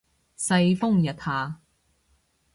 [0.35, 1.59] 世風日下